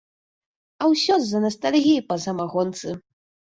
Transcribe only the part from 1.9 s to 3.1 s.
па самагонцы!